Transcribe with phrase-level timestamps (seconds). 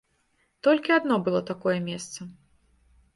[0.67, 2.27] Толькі адно было такое месца.